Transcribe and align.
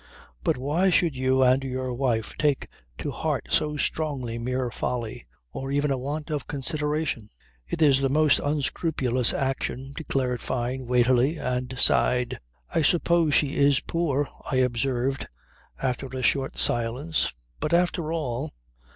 But 0.43 0.57
why 0.57 0.89
should 0.89 1.15
you 1.15 1.43
and 1.43 1.63
your 1.63 1.93
wife 1.93 2.33
take 2.39 2.67
to 2.97 3.11
heart 3.11 3.49
so 3.51 3.77
strongly 3.77 4.39
mere 4.39 4.71
folly 4.71 5.27
or 5.53 5.71
even 5.71 5.91
a 5.91 5.97
want 5.99 6.31
of 6.31 6.47
consideration?" 6.47 7.29
"It's 7.67 7.99
the 7.99 8.09
most 8.09 8.39
unscrupulous 8.43 9.31
action," 9.31 9.93
declared 9.95 10.41
Fyne 10.41 10.87
weightily 10.87 11.37
and 11.37 11.77
sighed. 11.77 12.39
"I 12.73 12.81
suppose 12.81 13.35
she 13.35 13.55
is 13.57 13.79
poor," 13.79 14.27
I 14.49 14.55
observed 14.55 15.27
after 15.79 16.07
a 16.07 16.23
short 16.23 16.57
silence. 16.57 17.31
"But 17.59 17.71
after 17.71 18.11
all 18.11 18.55